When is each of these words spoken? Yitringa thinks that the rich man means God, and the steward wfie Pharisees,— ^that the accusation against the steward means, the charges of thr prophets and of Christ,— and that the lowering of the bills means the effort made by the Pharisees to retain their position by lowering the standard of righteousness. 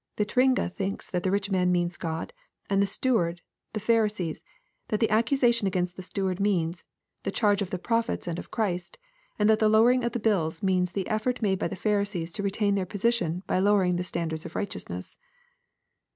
Yitringa 0.17 0.73
thinks 0.73 1.11
that 1.11 1.21
the 1.21 1.29
rich 1.29 1.51
man 1.51 1.71
means 1.71 1.95
God, 1.95 2.33
and 2.71 2.81
the 2.81 2.87
steward 2.87 3.41
wfie 3.75 3.81
Pharisees,— 3.83 4.41
^that 4.89 4.97
the 4.99 5.11
accusation 5.11 5.67
against 5.67 5.95
the 5.95 6.01
steward 6.01 6.39
means, 6.39 6.83
the 7.21 7.29
charges 7.29 7.67
of 7.67 7.69
thr 7.69 7.77
prophets 7.77 8.25
and 8.27 8.39
of 8.39 8.49
Christ,— 8.49 8.97
and 9.37 9.47
that 9.47 9.59
the 9.59 9.69
lowering 9.69 10.03
of 10.03 10.13
the 10.13 10.19
bills 10.19 10.63
means 10.63 10.93
the 10.93 11.07
effort 11.07 11.43
made 11.43 11.59
by 11.59 11.67
the 11.67 11.75
Pharisees 11.75 12.31
to 12.31 12.41
retain 12.41 12.73
their 12.73 12.87
position 12.87 13.43
by 13.45 13.59
lowering 13.59 13.97
the 13.97 14.03
standard 14.03 14.43
of 14.43 14.55
righteousness. 14.55 15.19